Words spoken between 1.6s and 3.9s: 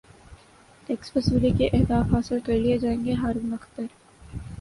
اہداف حاصل کرلئے جائیں گے ہارون اختر